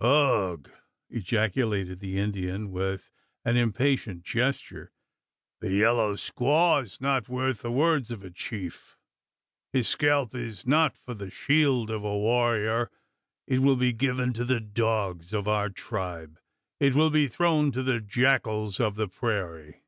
"Ugh!" 0.00 0.70
ejaculated 1.10 1.98
the 1.98 2.20
Indian 2.20 2.70
with 2.70 3.10
an 3.44 3.56
impatient 3.56 4.22
gesture. 4.22 4.92
"The 5.60 5.72
yellow 5.72 6.14
squaw 6.14 6.84
is 6.84 7.00
not 7.00 7.28
worth 7.28 7.62
the 7.62 7.72
words 7.72 8.12
of 8.12 8.22
a 8.22 8.30
chief. 8.30 8.96
His 9.72 9.88
scalp 9.88 10.36
is 10.36 10.68
not 10.68 10.96
for 10.96 11.14
the 11.14 11.32
shield 11.32 11.90
of 11.90 12.04
a 12.04 12.16
warrior. 12.16 12.92
It 13.48 13.58
will 13.58 13.74
be 13.74 13.92
given 13.92 14.32
to 14.34 14.44
the 14.44 14.60
dogs 14.60 15.32
of 15.32 15.48
our 15.48 15.68
tribe. 15.68 16.38
It 16.78 16.94
will 16.94 17.10
be 17.10 17.26
thrown 17.26 17.72
to 17.72 17.82
the 17.82 18.00
jackals 18.00 18.78
of 18.78 18.94
the 18.94 19.08
prairie." 19.08 19.82